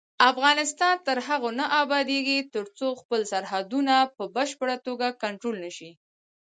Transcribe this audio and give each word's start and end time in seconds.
افغانستان 0.31 0.95
تر 1.07 1.17
هغو 1.27 1.49
نه 1.59 1.65
ابادیږي، 1.83 2.37
ترڅو 2.53 2.87
خپل 3.01 3.21
سرحدونه 3.31 3.95
په 4.15 4.23
بشپړه 4.35 4.75
توګه 4.87 5.07
کنټرول 5.23 5.55
نشي. 5.65 5.91